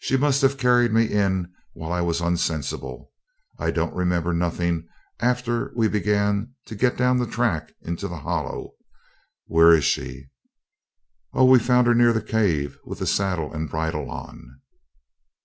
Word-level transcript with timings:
She 0.00 0.16
must 0.16 0.42
have 0.42 0.58
carried 0.58 0.92
me 0.92 1.04
in 1.04 1.52
while 1.72 1.92
I 1.92 2.00
was 2.00 2.20
unsensible. 2.20 3.12
I 3.60 3.70
don't 3.70 3.94
remember 3.94 4.32
nothing 4.32 4.88
after 5.20 5.70
we 5.76 5.86
began 5.86 6.52
to 6.64 6.74
get 6.74 6.96
down 6.96 7.18
the 7.18 7.28
track 7.28 7.74
into 7.80 8.08
the 8.08 8.18
Hollow. 8.18 8.72
Where 9.46 9.72
is 9.72 9.84
she?' 9.84 10.30
'Oh! 11.32 11.44
we 11.44 11.60
found 11.60 11.86
her 11.86 11.94
near 11.94 12.12
the 12.12 12.20
cave, 12.20 12.76
with 12.84 12.98
the 12.98 13.06
saddle 13.06 13.52
and 13.54 13.70
bridle 13.70 14.10
on.' 14.10 14.48